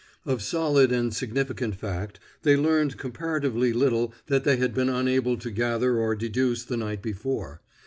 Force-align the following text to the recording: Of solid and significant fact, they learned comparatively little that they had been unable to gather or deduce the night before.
Of 0.25 0.41
solid 0.41 0.91
and 0.91 1.13
significant 1.13 1.75
fact, 1.75 2.19
they 2.41 2.57
learned 2.57 2.97
comparatively 2.97 3.71
little 3.71 4.15
that 4.25 4.45
they 4.45 4.57
had 4.57 4.73
been 4.73 4.89
unable 4.89 5.37
to 5.37 5.51
gather 5.51 5.99
or 5.99 6.15
deduce 6.15 6.63
the 6.63 6.75
night 6.75 7.03
before. 7.03 7.61